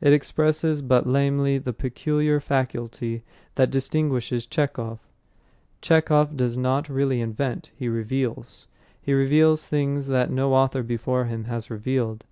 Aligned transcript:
It 0.00 0.14
expresses 0.14 0.80
but 0.80 1.06
lamely 1.06 1.58
the 1.58 1.74
peculiar 1.74 2.40
faculty 2.40 3.24
that 3.56 3.70
distinguishes 3.70 4.46
Chekhov. 4.46 5.00
Chekhov 5.82 6.34
does 6.34 6.56
not 6.56 6.88
really 6.88 7.20
invent. 7.20 7.72
He 7.76 7.86
reveals. 7.86 8.68
He 9.02 9.12
reveals 9.12 9.66
things 9.66 10.06
that 10.06 10.30
no 10.30 10.54
author 10.54 10.82
before 10.82 11.26
him 11.26 11.44
has 11.44 11.68
revealed. 11.70 12.24